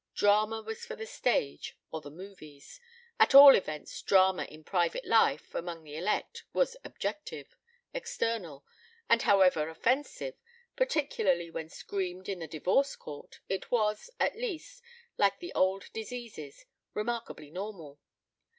Drama 0.15 0.63
was 0.63 0.83
for 0.83 0.95
the 0.95 1.05
stage 1.05 1.77
or 1.91 2.01
the 2.01 2.09
movies; 2.09 2.79
at 3.19 3.35
all 3.35 3.53
events 3.53 4.01
drama 4.01 4.45
in 4.45 4.63
private 4.63 5.05
life, 5.05 5.53
among 5.53 5.83
the 5.83 5.95
elect, 5.95 6.43
was 6.53 6.75
objective, 6.83 7.55
external, 7.93 8.65
and, 9.07 9.21
however 9.21 9.69
offensive, 9.69 10.33
particularly 10.75 11.51
when 11.51 11.69
screamed 11.69 12.27
in 12.27 12.39
the 12.39 12.47
divorce 12.47 12.95
court, 12.95 13.41
it 13.47 13.69
was, 13.69 14.09
at 14.19 14.33
least, 14.35 14.81
like 15.17 15.37
the 15.37 15.53
old 15.53 15.93
diseases, 15.93 16.65
remarkably 16.95 17.51
normal. 17.51 17.99